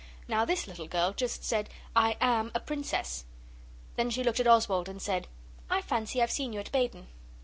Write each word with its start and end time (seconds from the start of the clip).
Now 0.27 0.45
this 0.45 0.65
little 0.65 0.87
girl 0.87 1.13
just 1.13 1.43
said 1.43 1.69
'I 1.95 2.17
am 2.19 2.51
a 2.55 2.59
Princess.' 2.59 3.23
Then 3.97 4.09
she 4.09 4.23
looked 4.23 4.39
at 4.39 4.47
Oswald 4.47 4.89
and 4.89 4.99
said, 4.99 5.27
'I 5.69 5.83
fancy 5.83 6.23
I've 6.23 6.31
seen 6.31 6.53
you 6.53 6.59
at 6.59 6.71
Baden. 6.71 7.05